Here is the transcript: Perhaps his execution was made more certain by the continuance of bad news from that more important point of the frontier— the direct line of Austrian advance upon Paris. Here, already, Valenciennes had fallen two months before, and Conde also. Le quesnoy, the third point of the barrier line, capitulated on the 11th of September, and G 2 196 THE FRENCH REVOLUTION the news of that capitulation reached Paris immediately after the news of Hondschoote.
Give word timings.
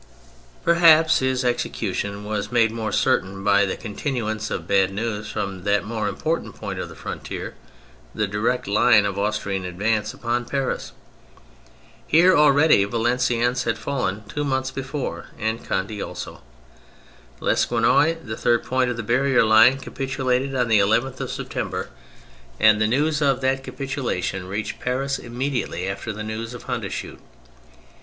Perhaps 0.63 1.19
his 1.19 1.45
execution 1.45 2.23
was 2.23 2.51
made 2.51 2.71
more 2.71 2.91
certain 2.91 3.43
by 3.43 3.67
the 3.67 3.77
continuance 3.77 4.49
of 4.49 4.67
bad 4.67 4.91
news 4.91 5.29
from 5.31 5.61
that 5.63 5.83
more 5.83 6.07
important 6.07 6.55
point 6.55 6.79
of 6.79 6.89
the 6.89 6.95
frontier— 6.95 7.53
the 8.15 8.25
direct 8.25 8.67
line 8.67 9.05
of 9.05 9.19
Austrian 9.19 9.63
advance 9.63 10.11
upon 10.11 10.45
Paris. 10.45 10.93
Here, 12.07 12.35
already, 12.35 12.83
Valenciennes 12.83 13.65
had 13.65 13.77
fallen 13.77 14.23
two 14.27 14.43
months 14.43 14.71
before, 14.71 15.27
and 15.37 15.63
Conde 15.63 16.01
also. 16.01 16.41
Le 17.39 17.53
quesnoy, 17.55 18.15
the 18.25 18.35
third 18.35 18.63
point 18.63 18.89
of 18.89 18.97
the 18.97 19.03
barrier 19.03 19.43
line, 19.43 19.77
capitulated 19.77 20.55
on 20.55 20.67
the 20.67 20.79
11th 20.79 21.19
of 21.19 21.29
September, 21.31 21.89
and 22.59 22.79
G 22.79 22.87
2 22.89 22.89
196 22.89 22.89
THE 22.89 22.89
FRENCH 22.89 22.89
REVOLUTION 22.89 22.89
the 22.89 22.97
news 22.97 23.21
of 23.21 23.41
that 23.41 23.63
capitulation 24.43 24.47
reached 24.47 24.79
Paris 24.79 25.19
immediately 25.19 25.87
after 25.87 26.11
the 26.11 26.23
news 26.23 26.55
of 26.55 26.63
Hondschoote. 26.65 27.21